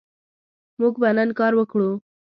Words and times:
موږ 0.79 0.93
به 1.01 1.09
نن 1.17 1.29
کار 1.39 1.53
وکړو 1.55 1.91